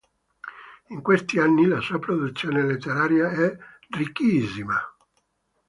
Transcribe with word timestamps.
In 0.87 1.03
questi 1.03 1.37
anni 1.37 1.67
la 1.67 1.79
sua 1.79 1.99
produzione 1.99 2.65
letteraria 2.65 3.29
è 3.29 3.55
ricchissima. 3.91 4.79